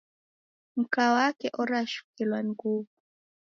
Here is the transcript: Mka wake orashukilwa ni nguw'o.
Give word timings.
Mka 0.79 1.05
wake 1.15 1.47
orashukilwa 1.61 2.39
ni 2.41 2.49
nguw'o. 2.53 2.83